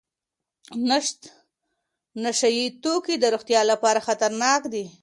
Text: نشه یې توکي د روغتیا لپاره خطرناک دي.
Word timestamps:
نشه 2.23 2.49
یې 2.57 2.65
توکي 2.83 3.15
د 3.19 3.25
روغتیا 3.33 3.61
لپاره 3.71 3.99
خطرناک 4.07 4.61
دي. 4.73 4.85